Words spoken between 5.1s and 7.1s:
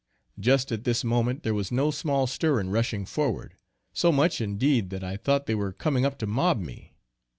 thought they were coming up to mob me.